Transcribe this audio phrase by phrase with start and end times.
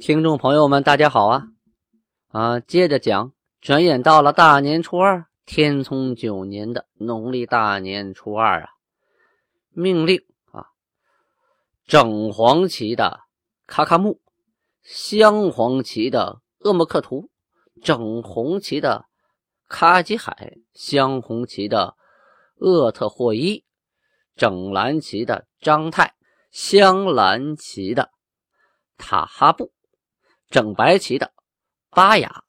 [0.00, 1.48] 听众朋友们，大家好啊！
[2.28, 8.68] 啊，接着讲，转眼到了大年初二，天聪九年的农历大年初二啊，
[9.70, 10.66] 命令啊，
[11.84, 13.22] 整黄旗的
[13.66, 14.20] 卡卡木，
[14.82, 17.28] 镶黄旗的鄂木克图，
[17.82, 19.06] 整红旗的。
[19.66, 21.96] 卡吉海镶红旗的
[22.60, 23.64] 厄特霍伊，
[24.36, 26.14] 整蓝旗的张泰，
[26.52, 28.10] 镶蓝旗的
[28.96, 29.72] 塔哈布，
[30.50, 31.32] 整白旗的
[31.90, 32.44] 巴雅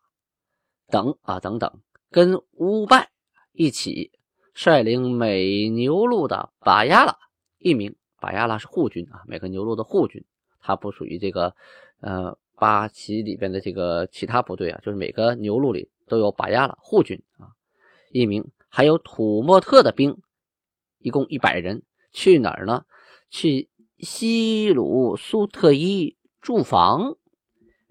[0.88, 3.12] 等啊等等，跟乌拜
[3.52, 4.12] 一起
[4.54, 7.18] 率领美牛路的巴亚拉
[7.58, 10.26] 一名，巴亚拉是护军啊，每个牛路的护军，
[10.60, 11.56] 他不属于这个
[12.02, 15.90] 呃八旗里边的这个其他部队啊，就是每个牛路里。
[16.10, 17.54] 都有巴亚拉护军啊，
[18.12, 20.18] 一名，还有土默特的兵，
[20.98, 22.84] 一共一百人，去哪儿呢？
[23.30, 23.70] 去
[24.00, 27.16] 西鲁苏特伊驻防。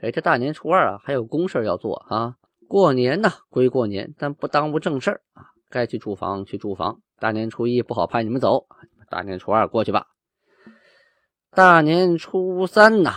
[0.01, 2.37] 哎，这大年初二啊，还有公事要做啊。
[2.69, 5.47] 过年呢归过年，但不耽误正事啊。
[5.69, 7.01] 该去驻防去驻防。
[7.19, 8.67] 大年初一不好派你们走，
[9.11, 10.07] 大年初二过去吧。
[11.51, 13.13] 大年初三呢，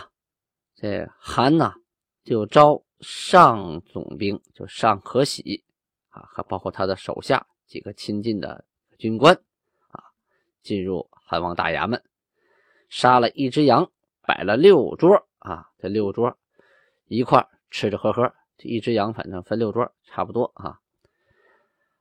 [0.76, 1.76] 这韩呐
[2.24, 2.84] 就招。
[3.04, 5.64] 上总兵就上可喜
[6.10, 8.64] 啊，还包括他的手下几个亲近的
[9.00, 9.34] 军官
[9.90, 10.04] 啊，
[10.62, 12.00] 进入汉王大衙门，
[12.90, 16.38] 杀了一只羊，摆了六桌啊，这六桌
[17.16, 20.80] 一块吃吃喝喝，这一只羊反正分六桌，差不多啊。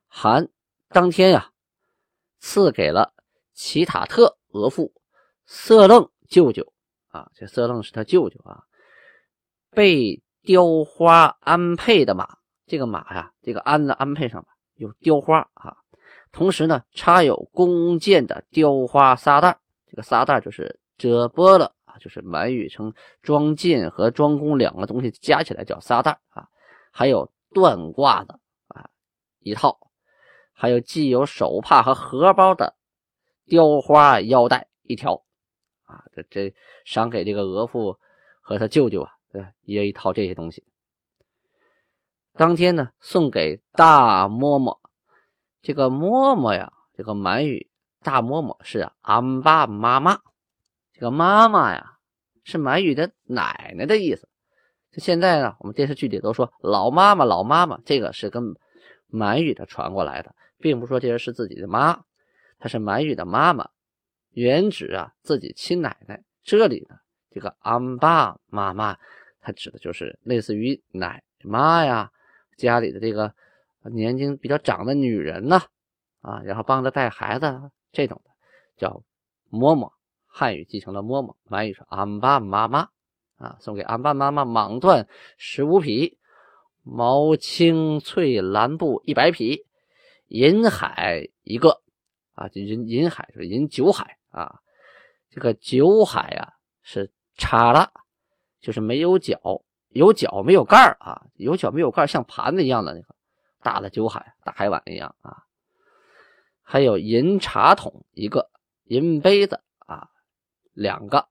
[0.07, 0.49] 韩
[0.89, 1.51] 当天呀，
[2.39, 3.13] 赐给了
[3.53, 4.91] 齐塔特额驸
[5.45, 6.73] 色楞舅舅
[7.09, 8.63] 啊，这色楞是他舅舅啊，
[9.71, 10.21] 被。
[10.43, 14.43] 雕花鞍配的马，这个马呀，这个鞍子鞍配上
[14.73, 15.77] 有雕花啊，
[16.31, 26.47] 同时呢，插有弓箭的雕花撒袋，这个撒袋就是遮波了就是满语称装箭和装弓两个东西加起来叫仨袋啊，
[26.91, 28.89] 还有断卦的啊
[29.39, 29.79] 一套，
[30.53, 32.75] 还有既有手帕和荷包的
[33.45, 35.23] 雕花腰带一条
[35.83, 36.53] 啊，这这
[36.85, 37.97] 赏给这个额驸
[38.41, 39.11] 和他舅舅啊。
[39.31, 40.65] 对，也一套这些东西。
[42.33, 44.79] 当天呢，送给大嬷嬷。
[45.61, 47.69] 这个嬷嬷呀，这个满语
[48.01, 50.19] 大嬷嬷是安爸妈妈。
[51.01, 51.97] 这个妈妈呀，
[52.43, 54.29] 是满语的奶奶的意思。
[54.91, 58.53] 就现在呢，我们电视剧里都说老妈妈，老妈妈，这个是跟
[59.07, 62.03] 满语的传过来的，并不说这人是自己的妈，
[62.59, 63.67] 她是满语的妈妈，
[64.29, 66.23] 原指啊自己亲奶奶。
[66.43, 66.95] 这里呢，
[67.31, 68.95] 这个安爸妈妈。
[69.39, 72.11] 她指的就是类似于奶妈呀，
[72.57, 73.33] 家里的这个
[73.85, 75.59] 年纪比较长的女人呢，
[76.21, 78.29] 啊，然后帮着带孩子这种的，
[78.77, 79.01] 叫
[79.49, 79.91] 嬷嬷。
[80.31, 82.89] 汉语继承了嬷嬷，满语是安爸妈妈
[83.37, 85.05] 啊，送给安爸妈妈蟒缎
[85.37, 86.17] 十五匹，
[86.83, 89.65] 毛青翠蓝布一百匹，
[90.27, 91.81] 银海一个
[92.33, 94.61] 啊，银银海是银九海啊，
[95.29, 97.91] 这个九海啊是叉了。
[98.61, 103.15] 就是没有脚，有脚没有盖啊，有脚没有盖，像盘子一样的那个
[103.63, 105.35] 大的酒海，大海碗一样啊。
[106.61, 108.51] 还有银茶桶一个，
[108.83, 110.11] 银杯子啊
[110.81, 111.29] 两个，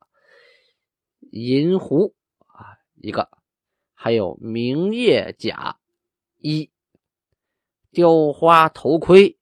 [1.32, 2.14] 银壶
[2.46, 3.28] 啊一个，
[3.92, 5.78] 还有明夜甲
[6.38, 6.70] 一，
[7.90, 9.36] 雕花头盔，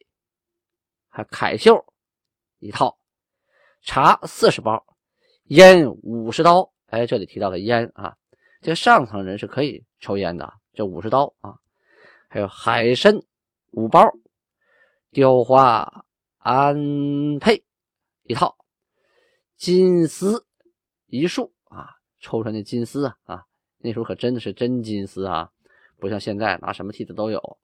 [1.08, 1.84] 还凯袖
[2.58, 2.98] 一套，
[3.82, 4.84] 茶四十包，
[5.44, 6.72] 烟五十刀。
[6.86, 8.16] 哎，这里提到了烟啊，
[8.62, 10.54] 这上层人是可以抽烟的。
[10.72, 11.58] 这五十刀啊，
[12.28, 13.20] 还有海参
[13.72, 14.00] 五包，
[15.10, 16.06] 雕花
[16.38, 16.76] 安
[17.40, 17.62] 辔
[18.22, 18.56] 一套，
[19.58, 20.46] 金丝
[21.06, 23.44] 一束啊，抽出来那金丝啊啊，
[23.78, 25.50] 那时候可真的是真金丝啊，
[25.98, 27.58] 不像现在拿什么替子都有，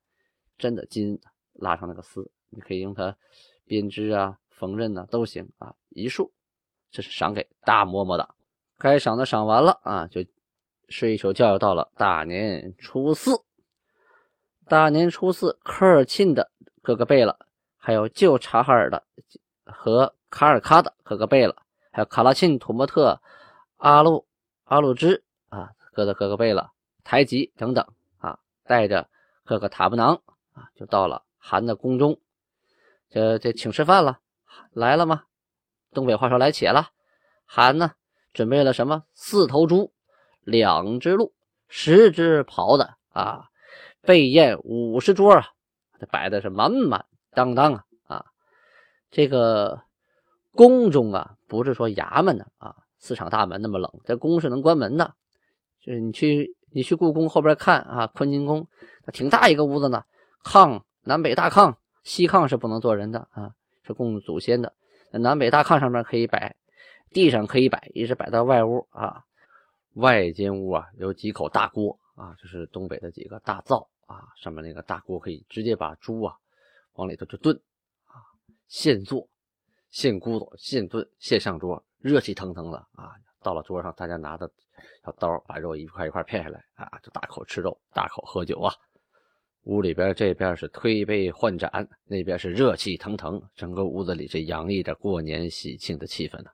[0.58, 1.20] 真的金
[1.52, 3.16] 拉上那个丝，你可以用它
[3.64, 6.32] 编织啊、缝纫啊都行啊，一束，
[6.90, 8.34] 这是赏给大嬷嬷的。
[8.76, 10.24] 该赏的赏完了啊，就
[10.88, 13.30] 睡一宿觉，又到了大年初四。
[14.66, 16.50] 大年初四，科尔沁的
[16.82, 17.38] 哥哥贝勒，
[17.76, 19.04] 还有旧察哈尔的
[19.64, 21.54] 和卡尔喀的哥哥贝勒，
[21.94, 23.20] 还有卡拉沁、土默特、
[23.76, 24.26] 阿鲁
[24.64, 26.68] 阿鲁支啊，各的各个贝勒、
[27.04, 27.86] 台吉等等
[28.18, 29.08] 啊，带着
[29.44, 30.20] 各个塔布囊
[30.54, 32.18] 啊，就到了韩的宫中。
[33.10, 34.18] 这这请吃饭了，
[34.72, 35.22] 来了吗？
[35.92, 36.90] 东北话说来且了。
[37.44, 37.92] 韩呢，
[38.32, 39.04] 准备了什么？
[39.14, 39.92] 四头猪，
[40.40, 41.32] 两只鹿，
[41.68, 43.50] 十只袍子啊，
[44.00, 45.46] 备宴五十桌啊，
[46.00, 48.24] 这摆的是满满当当啊啊！
[49.12, 49.80] 这个
[50.54, 55.14] 宫中啊，不是说衙门的啊，四场大门那么冷，这宫是能关门的。
[55.80, 58.66] 就是你去你去故宫后边看啊，坤宁宫，
[59.12, 60.04] 挺大一个屋子呢，
[60.44, 63.52] 炕南北大炕，西炕是不能坐人的啊，
[63.82, 64.72] 是供祖先的。
[65.10, 66.56] 南北大炕上面可以摆。
[67.10, 69.22] 地上可以摆，一直摆到外屋啊。
[69.92, 74.26] 外间屋啊，有几口大锅啊，就是东北的几个大灶啊。
[74.36, 76.34] 上面那个大锅可以直接把猪啊
[76.94, 77.54] 往里头就炖
[78.06, 78.18] 啊，
[78.66, 79.28] 现做、
[79.94, 83.12] 现咕嘟、现炖、现上桌，热气腾腾的啊。
[83.40, 84.50] 到了桌上，大家拿着
[85.04, 88.74] 小刀把肉一块一块片下来啊，就大口吃肉，大口喝酒啊。
[89.66, 96.50] 屋里边这边是推杯换盏，那边是热气腾腾，整个屋子里是洋溢着过年喜庆的气氛呢。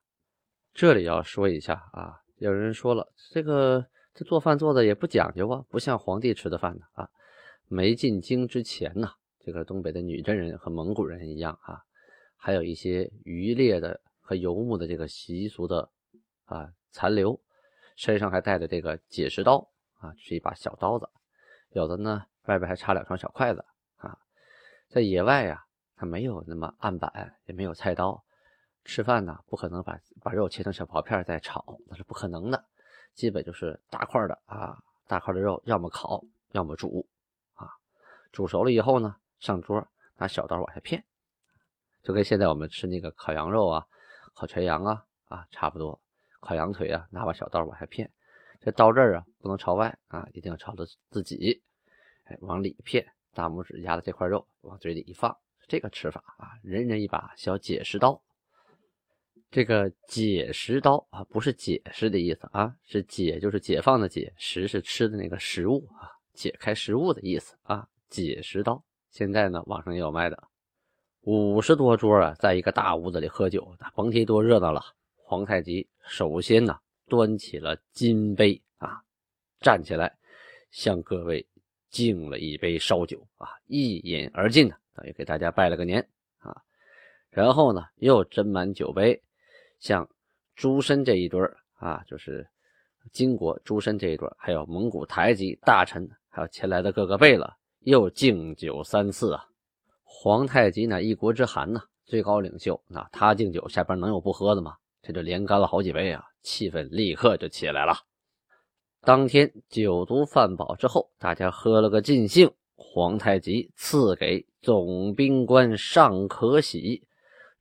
[0.75, 3.83] 这里要说一下啊，有人说了，这个
[4.13, 7.09] 这做饭做的也不讲究啊，不像皇帝吃的饭呢啊。
[7.69, 9.09] 没进京之前呢，
[9.39, 11.81] 这个东北的女真人和蒙古人一样啊，
[12.43, 15.91] 还有一些渔猎的和游牧的这个习俗的
[16.47, 17.39] 啊残留，
[17.97, 21.07] 身上还带着这个解石刀啊，是一把小刀子，
[21.73, 23.63] 有的呢外边还插两双小筷子
[23.99, 24.19] 啊。
[24.89, 25.67] 在野外呀，
[25.97, 28.25] 他没有那么案板，也没有菜刀。
[28.87, 32.65] 吃饭呢，不可能把把肉切成小薄片再炒，那是不可能的。
[33.13, 37.07] 基本就是大块的啊，大块的肉，要么烤，要么煮
[37.53, 37.69] 啊。
[38.33, 39.87] 煮熟了以后呢，上桌
[40.17, 41.05] 拿小刀往下片，
[42.03, 43.85] 就跟现在我们吃那个烤羊肉啊、
[44.35, 46.01] 烤全羊啊啊差不多。
[46.41, 48.11] 烤羊腿啊，拿把小刀往下片，
[48.61, 51.63] 这刀刃啊不能朝外啊，一定要朝着自己，
[52.25, 55.37] 哎，往里片，大拇指压着这块肉往嘴里一放，
[55.69, 58.19] 这个吃法啊，人人一把小解石刀。
[59.51, 67.87] 这个解食刀啊，不是解释的意思啊，是解就是解放的解，食是吃的那个食物啊，解开食物的意思啊。
[68.09, 70.43] 解食刀现在呢，网上也有卖的，
[71.23, 74.83] 五十多桌啊，在一个大屋子里喝酒，甭提多热闹了。
[75.17, 76.79] 皇太极首先呢，
[77.09, 79.03] 端起了金杯啊，
[79.61, 80.17] 站起来
[80.71, 81.47] 向各位
[81.91, 86.01] 敬了一杯烧酒啊，一饮而尽呢，等于给大家拜了个年
[86.39, 86.57] 啊。
[87.29, 89.23] 然后呢，又斟满酒杯。
[89.79, 90.09] 像
[90.57, 91.39] 朱深这一对
[91.75, 92.49] 啊，就是
[93.13, 99.47] 金国朱深这一对还有蒙古台吉大臣，还有前来的各个贝勒，又敬酒三次啊。
[100.13, 104.75] 皇太极乃，一国之寒呢，最高领袖，那他敬酒，下边能有不喝的吗？
[105.01, 107.95] 这就连干了好几杯啊，气氛立刻就起来了。
[109.03, 117.07] 当天酒足饭饱之后，大家喝了个尽兴，皇太极赐给总兵官尚可喜。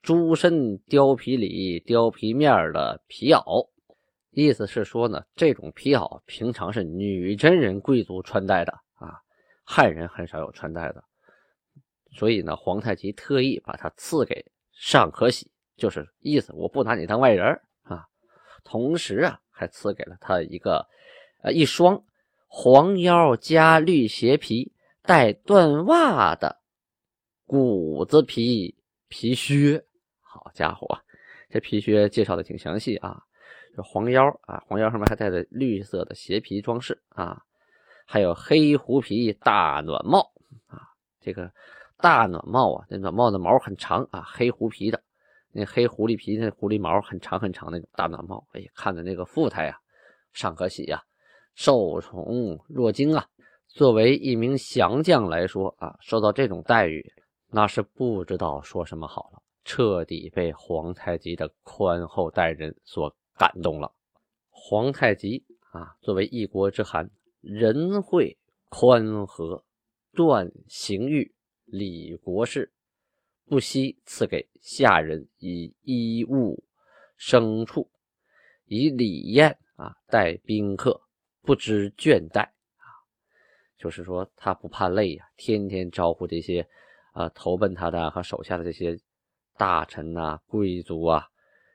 [0.02, 3.70] 朱身貂皮里貂皮面的皮袄，
[4.32, 9.22] 意思是说呢，这种皮袄平常是女真人贵族穿戴的啊，
[9.64, 11.04] 汉人很少有穿戴的，
[12.12, 18.06] 所以呢，皇太极特意把它赐给尚可喜，就是意思我不拿你当外人啊。
[18.64, 20.88] 同时啊，还赐给了他一个
[21.42, 22.04] 呃一双
[22.48, 24.74] 黄腰加绿鞋皮
[25.04, 26.60] 带缎袜的
[27.46, 28.76] 骨子皮
[29.08, 29.86] 皮靴。
[30.22, 31.00] 好家伙，
[31.50, 33.24] 这皮靴介绍的挺详细啊，
[33.76, 37.44] 这黄腰啊，黄腰上面还带着绿色的鞋皮装饰啊，
[38.06, 40.32] 还有黑狐皮大暖帽
[40.68, 40.82] 啊，
[41.20, 41.52] 这个
[42.02, 45.02] 大暖帽啊，那暖帽的毛很长啊，黑狐皮的，
[45.52, 49.78] 那黑狐狸皮那狐狸毛很长很长那种大暖帽，哎，看的那个富态啊，
[50.32, 51.04] 尚可喜呀，
[51.56, 53.28] 受宠若惊啊，
[53.68, 57.14] 作为一名降将来说啊，受到这种待遇，
[57.50, 59.42] 那是不知道说什么好了。
[59.66, 63.92] 彻底被皇太极的宽厚待人所感动了。
[64.50, 67.10] 皇太极啊，作为一国之寒，
[67.42, 68.38] 仁惠
[68.70, 69.64] 宽和，
[70.14, 71.32] 断刑狱，
[71.72, 72.72] 李国士，
[73.46, 76.64] 不惜赐给下人以衣物、
[77.18, 77.90] 牲畜，
[78.66, 81.02] 以礼宴啊待宾客，
[81.42, 82.86] 不知倦怠啊。
[83.78, 86.68] 就是说，他不怕累呀，天天招呼这些
[87.14, 89.00] 啊投奔他的和手下的这些。
[89.58, 91.28] 大臣呐，贵族啊，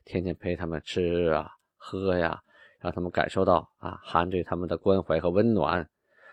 [0.07, 2.43] 天天陪他们吃啊、喝呀，
[2.79, 5.87] 让他们感受到啊韩对他们的关怀和温暖。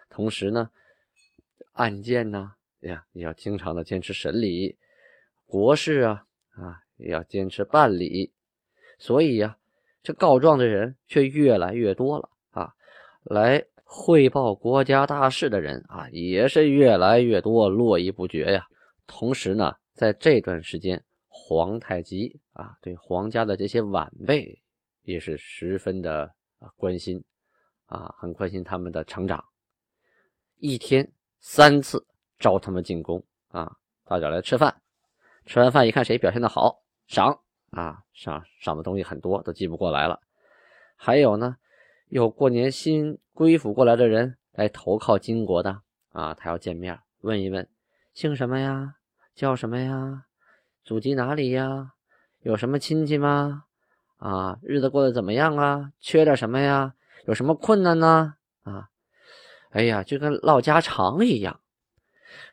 [0.09, 0.71] 同时呢，
[1.73, 4.77] 案件呢，呀，也要经常的坚持审理
[5.45, 8.31] 国事啊，啊，也要坚持办理。
[8.99, 9.57] 所以呀，
[10.03, 12.73] 这告状的人却越来越多了啊
[13.23, 18.65] 来汇报国家大事的人啊，也是越来越多，络绎不绝呀。
[19.05, 24.61] 同时呢，在这段时间，皇太极啊，对皇家的这些晚辈
[25.03, 26.23] 也是十分的
[26.59, 27.23] 啊关心
[27.85, 29.43] 啊，很关心他们的成长。
[30.57, 32.05] 一天三次
[32.41, 34.81] 招他们进宫啊，大家来吃饭。
[35.45, 40.19] 吃完饭一看谁表现的好，赏啊赏赏的东西很多，都记不过来了。
[40.97, 41.55] 还有呢，
[42.09, 45.81] 有过年新归府过来的人来投靠金国的
[46.11, 47.69] 啊，他要见面问一问，
[48.13, 48.95] 姓什么呀？
[49.33, 50.25] 叫什么呀？
[50.83, 51.93] 祖籍哪里呀？
[52.41, 53.65] 有什么亲戚吗？
[54.17, 55.91] 啊，日子过得怎么样啊？
[55.99, 56.95] 缺点什么呀？
[57.25, 58.35] 有什么困难呢？
[58.63, 58.89] 啊，
[59.69, 61.60] 哎呀，就跟唠家常一样。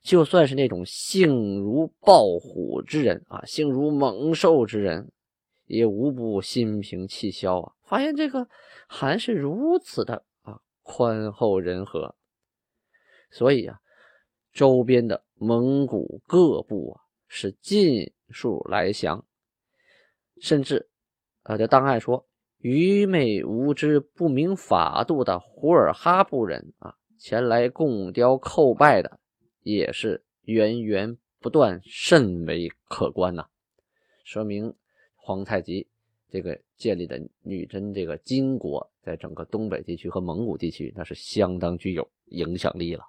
[0.03, 5.11] 就算是那种性如豹虎之人啊，性如猛兽之人，
[5.67, 7.73] 也无不心平气消啊。
[7.85, 8.49] 发现这个
[8.87, 12.15] 韩是如此的啊，宽厚仁和，
[13.31, 13.79] 所以啊，
[14.53, 19.25] 周边的蒙古各部啊是尽数来降，
[20.41, 20.89] 甚至
[21.43, 22.27] 啊，这档案说，
[22.59, 29.19] 愚昧无知、不明法度的胡尔哈部人啊，前来贡雕叩拜的。
[29.77, 33.47] 也是源源不断，甚为可观呐。
[34.25, 34.75] 说明
[35.15, 35.87] 皇太极
[36.31, 43.05] 这个建立的女真这个金国，在整个东北地区和蒙古地区，那是相当具有影响力了。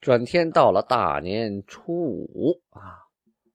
[0.00, 2.94] 转天到了大年初五啊，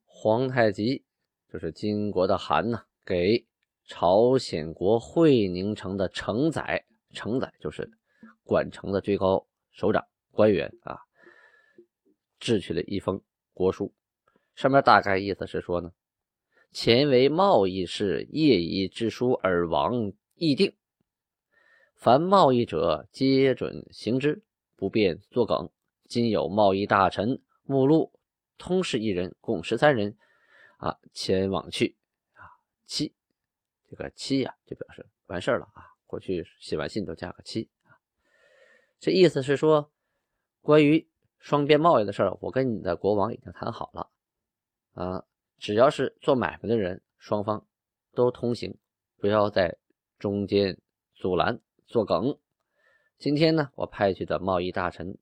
[0.06, 1.04] 皇太极
[1.52, 3.46] 就是金国的汗呐，给
[3.88, 6.84] 朝鲜国会宁城的承载，
[7.14, 7.90] 承载就是
[8.44, 11.00] 管城的最高首长官员啊。
[12.44, 13.22] 制去了一封
[13.54, 13.94] 国书，
[14.54, 15.94] 上面大概意思是说呢，
[16.74, 20.76] 前为贸易事，业已之书而亡议定，
[21.96, 24.44] 凡贸易者皆准行之，
[24.76, 25.70] 不便作梗。
[26.10, 28.12] 今有贸易大臣目录
[28.58, 30.18] 通事一人，共十三人，
[30.78, 31.96] 啊，前往去
[32.34, 33.14] 啊，七，
[33.90, 35.96] 这个七呀，就表示完事了啊。
[36.06, 37.96] 过去写完信都加个七啊，
[39.00, 39.90] 这意思是说，
[40.62, 41.08] 关于。
[41.44, 44.10] 双边贸易的事儿，我跟你的国王已经谈好了，
[44.94, 45.26] 啊，
[45.58, 47.68] 只要是做买卖的人，双方
[48.14, 48.78] 都通行，
[49.18, 49.78] 不要在
[50.18, 50.80] 中间
[51.14, 52.40] 阻拦作梗。
[53.18, 55.18] 今天呢，我派去的贸易大臣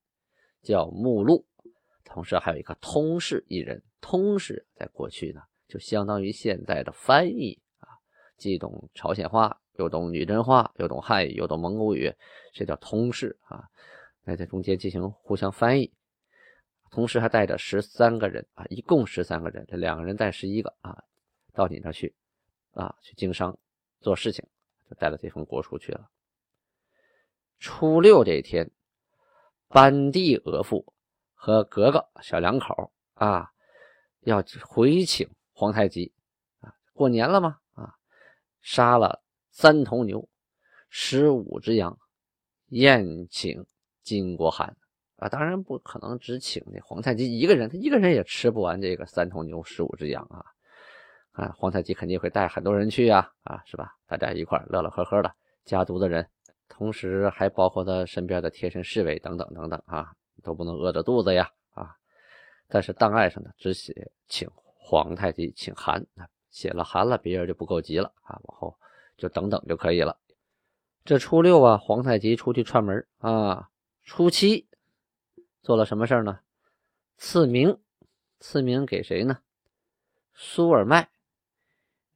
[0.62, 1.48] 叫目录，
[2.06, 3.82] 同时还有一个通事一人。
[4.00, 7.98] 通事在过去呢，就相当于现在的翻译啊，
[8.38, 12.14] 既懂朝鲜话，又懂女真话，又懂汉语，又懂蒙古语，
[12.54, 13.68] 这叫通事啊。
[14.26, 15.92] 来在中间进行互相翻译。
[16.92, 21.04] 同时还带着十三个人啊，一共十三个人，这两个人带十一个啊，
[21.54, 22.14] 到你那去
[22.74, 23.58] 啊，去经商
[24.02, 24.46] 做事情，
[24.90, 26.10] 就带了这封国书去了。
[27.60, 28.70] 初六这天，
[29.70, 30.86] 班第额驸
[31.34, 33.50] 和格格小两口啊，
[34.20, 36.12] 要回请皇太极
[36.60, 37.60] 啊，过年了吗？
[37.74, 37.96] 啊，
[38.60, 40.28] 杀了三头牛，
[40.90, 41.98] 十五只羊，
[42.68, 43.66] 宴请
[44.04, 44.76] 金国汗。
[45.22, 50.44] 啊，当然不可能只请那皇太极一个人，他一个人也吃不完这个三头牛、十五只羊啊！
[51.34, 53.94] 啊，皇太极肯定会带很多人去呀，啊，是吧？
[54.08, 55.32] 大家一块乐乐呵呵的，
[55.64, 56.28] 家族的人，
[56.68, 60.12] 同时还包括他身边的贴身侍卫等等等等啊，
[60.42, 61.48] 都不能饿着肚子呀！
[61.76, 61.96] 啊，
[62.68, 66.04] 但是档案上呢，只写请皇太极请韩，
[66.50, 68.76] 写了韩了，别人就不够急了啊，往后
[69.18, 70.18] 就等等就可以了。
[71.06, 73.70] 这初六啊，皇太极出去串门啊，
[74.04, 74.68] 初七。
[75.62, 76.40] 做了什么事呢？
[77.18, 77.80] 赐名，
[78.40, 79.42] 赐名给谁呢？
[80.34, 81.12] 苏尔麦、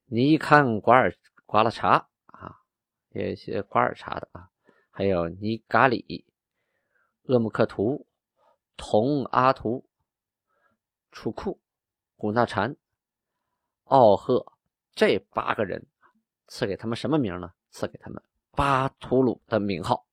[0.05, 2.61] 尼堪瓜尔瓜拉查啊，
[3.09, 4.49] 也些瓜尔查的啊，
[4.89, 6.25] 还有尼嘎里、
[7.23, 8.07] 厄木克图、
[8.75, 9.87] 同阿图、
[11.11, 11.61] 楚库、
[12.15, 12.75] 古纳禅、
[13.83, 14.53] 奥赫
[14.95, 15.85] 这八个人，
[16.47, 17.53] 赐给他们什么名呢？
[17.69, 20.07] 赐给他们巴图鲁的名号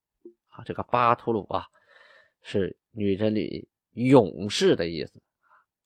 [0.48, 0.62] 啊。
[0.64, 1.66] 这个巴图鲁啊，
[2.42, 2.76] 是。
[2.94, 5.14] 女真里勇士的意思，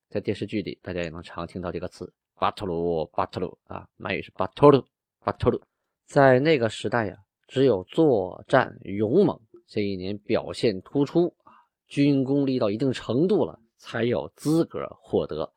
[0.09, 4.85] 在电视剧里大家也能常听到这个词，巴图鲁，巴图鲁啊，满语是巴图鲁，
[5.21, 5.63] 巴图鲁。
[6.05, 11.53] 在那个时代呀，只有作战勇猛，这一年表现突出啊，
[11.87, 15.49] 军功立到一定程度了，才有资格获得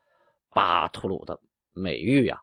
[0.51, 1.41] 巴图鲁的
[1.73, 2.39] 美誉呀，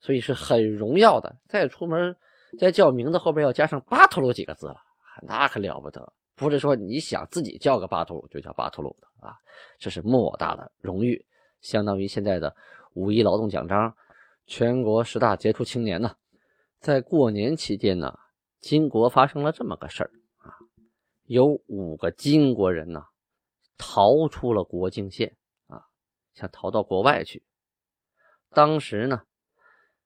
[0.00, 1.38] 所以是很荣耀的。
[1.46, 2.16] 再出门，
[2.58, 4.80] 再叫名字后边要加上巴图鲁几个字了，
[5.22, 6.12] 那可了不得。
[6.36, 9.34] 不是说你想自己叫个巴图鲁就叫巴图鲁的啊，
[9.78, 11.24] 这是莫大的荣誉，
[11.60, 12.54] 相当于现在的
[12.92, 13.96] 五一劳动奖章、
[14.46, 16.14] 全国十大杰出青年呢。
[16.78, 18.18] 在过年期间呢，
[18.60, 20.52] 金国发生了这么个事儿啊，
[21.24, 23.02] 有五个金国人呢，
[23.78, 25.36] 逃出了国境线
[25.68, 25.82] 啊，
[26.34, 27.42] 想逃到国外去。
[28.50, 29.22] 当时呢，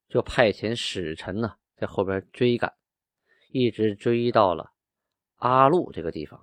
[0.09, 2.73] 就派遣使臣呢在后边追赶，
[3.51, 4.71] 一直追到了
[5.40, 6.40] 阿禄这个地方。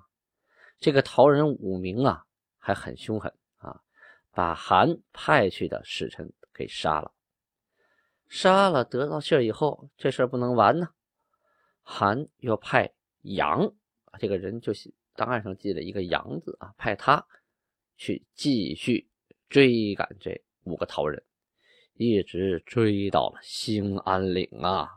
[0.79, 2.25] 这个逃人五名啊，
[2.59, 3.81] 还很凶狠啊，
[4.31, 7.11] 把韩派去的使臣给杀了。
[8.27, 10.89] 杀了得到信儿以后，这事儿不能完呢。
[11.81, 13.73] 韩又派杨。
[14.19, 17.25] 这个人就是档案上记了一个“杨”字啊，派他
[17.95, 19.07] 去继续
[19.47, 21.23] 追赶这五个逃人，
[21.93, 24.89] 一直追到了兴安岭啊！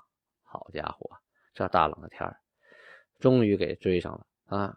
[0.43, 1.11] 好家伙，
[1.55, 2.41] 这大冷的天儿，
[3.21, 4.77] 终于给追上了啊！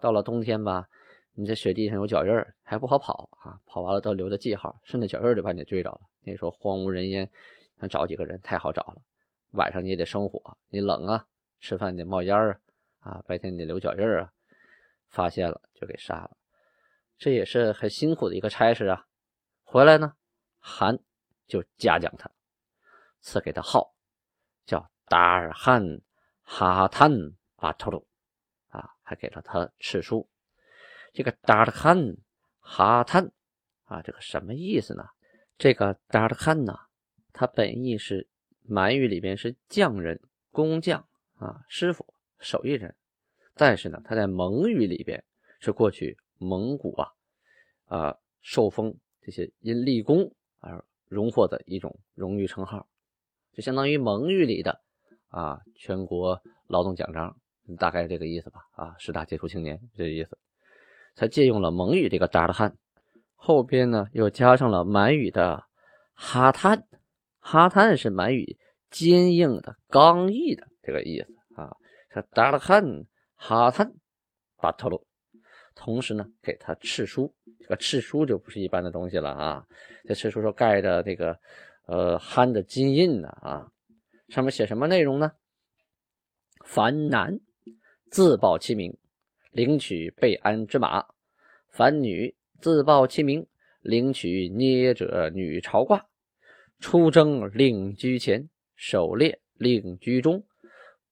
[0.00, 0.88] 到了冬天吧，
[1.34, 6.00] 你这雪地上有脚印儿，还不好跑啊，跑完了都留着记号，顺着脚印儿就把你追着了。
[6.22, 7.30] 那时候荒无人烟，
[7.78, 9.02] 想找几个人太好找了。
[9.52, 11.26] 晚上你也得生火，你冷啊，
[11.60, 12.60] 吃饭得冒烟儿
[12.98, 13.12] 啊。
[13.12, 14.32] 啊，白天你得留脚印儿啊，
[15.08, 16.36] 发现了就给杀了，
[17.18, 19.06] 这也是很辛苦的一个差事啊。
[19.62, 20.14] 回来呢，
[20.58, 20.98] 韩
[21.46, 22.30] 就嘉奖他，
[23.20, 23.94] 赐给他号
[24.64, 26.00] 叫达尔汗
[26.42, 27.10] 哈坦
[27.62, 28.04] 巴特鲁
[28.70, 30.28] 啊，还给了他敕书。
[31.12, 32.16] 这个达尔汉
[32.58, 33.30] 哈坦
[33.84, 35.04] 啊，这个什么意思呢？
[35.56, 36.76] 这个达尔汉呢，
[37.32, 38.28] 它本意是
[38.62, 42.12] 满语里边是匠人、工匠啊，师傅。
[42.40, 42.96] 手艺人，
[43.54, 45.22] 但是呢，他在蒙语里边
[45.60, 47.06] 是过去蒙古啊
[47.84, 52.88] 啊受封这些因立功而荣获的一种荣誉称号，
[53.52, 54.82] 就相当于蒙语里的
[55.28, 57.38] 啊全国劳动奖章，
[57.78, 60.38] 大概这个意思吧啊十大杰出青年这个意思。
[61.14, 62.76] 他借用了蒙语这个扎尔汉，
[63.34, 65.64] 后边呢又加上了满语的
[66.14, 66.84] 哈坦，
[67.38, 68.58] 哈坦是满语
[68.90, 71.76] 坚硬的、刚毅的这个意思啊。
[72.08, 72.84] 他达尔汉
[73.34, 73.92] 哈坦
[74.56, 75.06] 巴特鲁，
[75.74, 79.66] 同时呢给他敕书，这个敕书就不是一般的东西了啊！
[80.04, 81.38] 这敕书上盖着这个
[81.86, 83.68] 呃憨的金印呢啊，
[84.28, 85.32] 上面写什么内容呢？
[86.64, 87.38] 凡男
[88.12, 88.94] 自报其名，
[89.52, 91.14] 领取备鞍之马；
[91.70, 93.46] 凡女自报其名，
[93.80, 96.04] 领取捏者女朝褂。
[96.78, 100.44] 出征令居前，狩猎令居中。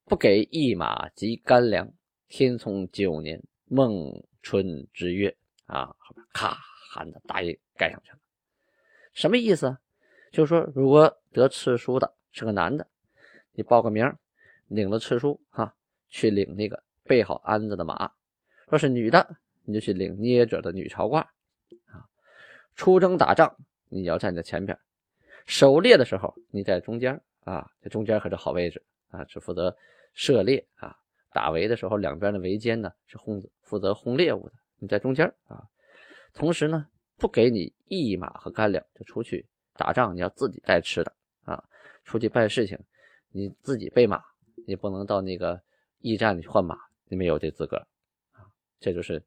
[0.05, 1.91] 不给一马及干粮。
[2.27, 5.35] 天聪九年孟春之月
[5.65, 6.55] 啊，后边咔
[6.91, 8.19] 喊的大印盖上去了。
[9.11, 9.75] 什么意思？
[10.31, 12.87] 就是说，如果得敕书的是个男的，
[13.53, 14.05] 你报个名，
[14.67, 15.75] 领了敕书哈，
[16.07, 18.13] 去领那个备好鞍子的马；
[18.69, 22.07] 若是女的，你就去领捏着的女朝褂啊。
[22.73, 23.53] 出征打仗，
[23.89, 24.77] 你要站在前边；
[25.45, 29.75] 狩猎的时候，你在中间啊，这中间可是好位置啊，只负责。
[30.13, 30.95] 射猎啊，
[31.33, 35.67] 打围的时候，两边的围歼呢是轰子负责轰猎物的，你在中间啊。
[36.33, 39.45] 同时呢，不给你一马和干粮，就出去
[39.75, 41.61] 打仗，你要自己带吃的啊。
[42.03, 42.77] 出去办事情，
[43.31, 44.21] 你自己备马，
[44.67, 45.61] 你不能到那个
[45.99, 46.77] 驿站里去换马，
[47.11, 47.75] 你没有这资格
[48.31, 48.47] 啊。
[48.79, 49.21] 这就是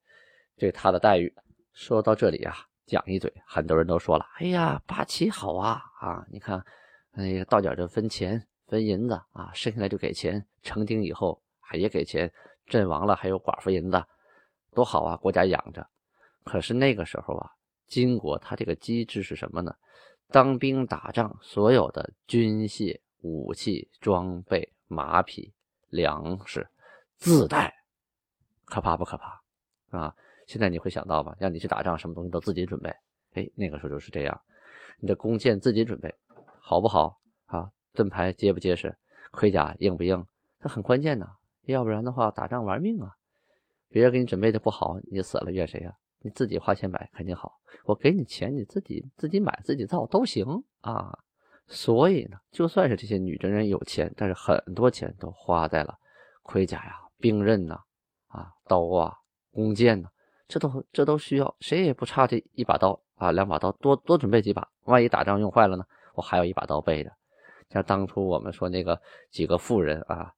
[0.57, 1.33] 对他的待遇。
[1.73, 6.65] 说到这里啊，讲一嘴，很多人都说了，哎呀，八旗好啊啊，你看，
[7.13, 8.45] 哎，到点就分钱。
[8.67, 12.33] 分银子啊，生下来就给钱，成丁以后还也给钱，
[12.65, 14.03] 阵亡了还有寡妇银子，
[14.73, 15.17] 多好啊！
[15.19, 15.87] 国家养着。
[16.45, 17.51] 可是那个时候啊，
[17.89, 19.77] 金国它这个机制是什么呢？
[20.29, 25.53] 当兵打仗，所有的军械、武器、装备、马匹、
[25.91, 26.67] 粮食
[27.17, 27.75] 自带，
[28.65, 29.41] 可怕不可怕
[29.91, 30.15] 啊？
[30.47, 31.35] 现在你会想到吧？
[31.39, 32.95] 让你去打仗，什么东西都自己准备。
[33.33, 34.41] 哎，那个时候就是这样，
[34.99, 36.15] 你的弓箭自己准备，
[36.61, 37.71] 好不好啊？
[37.93, 38.97] 盾牌结不结实，
[39.31, 40.27] 盔甲硬不硬，
[40.61, 41.37] 这很关键呐。
[41.63, 43.17] 要不然的话，打仗玩命啊！
[43.89, 45.97] 别人给你准备的不好，你死了怨谁呀？
[46.19, 47.59] 你自己花钱买肯定好。
[47.85, 50.45] 我给你钱，你自己自己买自己造都行
[50.83, 51.19] 啊。
[51.67, 55.99] 所以呢，就算是这些女真人有钱，但是很多钱都花在了
[56.43, 57.81] 盔甲呀、兵刃呐、
[58.27, 59.17] 啊刀啊、
[59.51, 60.11] 弓箭呐，
[60.47, 65.87] 这都这都需要，谁也不差这一把刀啊、两把刀，多多准备几把，万一打仗用坏了呢？
[66.13, 67.11] 我还有一把刀备着。
[67.71, 70.31] 像当初我们说那个几个妇人啊，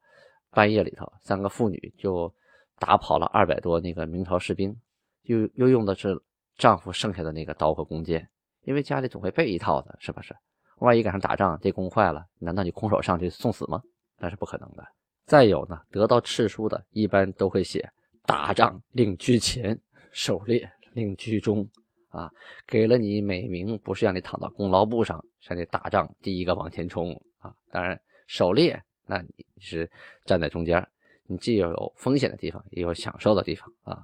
[0.52, 2.32] 半夜里头三个妇女就
[2.78, 4.80] 打跑了二百多那个明朝士兵，
[5.22, 6.16] 又又用的是
[6.56, 8.30] 丈夫剩下的那个刀和弓箭，
[8.62, 10.36] 因为家里总会备一套的，是不是？
[10.76, 13.82] 万一赶上打仗这弓坏了，难道你空手上去送死吗？
[14.18, 14.86] 那是不可能的。
[15.26, 17.86] 再有呢，得到敕书的一般都会写
[18.24, 19.78] 打仗令居前，
[20.12, 21.68] 狩猎令居中。
[22.08, 22.30] 啊，
[22.66, 27.54] 给了你美名，不是让你躺到功劳簿上，让你打仗第一个往前冲啊！
[27.70, 29.90] 当然，狩猎，那你是
[30.24, 30.82] 站在中间，
[31.26, 34.02] 你既要有风险的地方，也有享受的地方啊。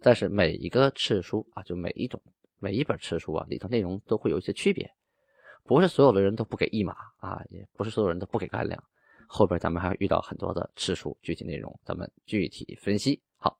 [0.00, 2.18] 但是每一个赤书啊，就每一种
[2.60, 4.90] 每一本赤书啊，里头内容都会有一些区别，
[5.64, 8.82] 不是所有的人都不给一马啊，也不是所有人都不给干粮。
[9.32, 13.22] 后边咱们还会遇到很多的次数，具体内容咱们具体分析。
[13.36, 13.56] 好，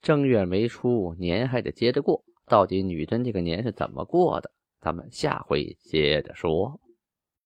[0.00, 4.50] 正月没出，年还得接着过，到底女真这个年是怎么过的？
[4.80, 6.80] 咱们下回接着说。